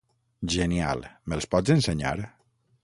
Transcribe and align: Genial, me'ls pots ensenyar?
Genial, 0.53 1.05
me'ls 1.29 1.49
pots 1.53 1.77
ensenyar? 1.79 2.19